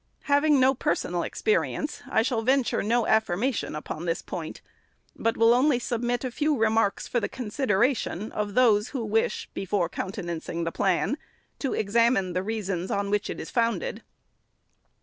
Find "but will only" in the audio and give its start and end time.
5.15-5.77